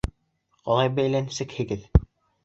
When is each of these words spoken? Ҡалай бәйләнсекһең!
Ҡалай 0.69 0.89
бәйләнсекһең! 0.99 1.85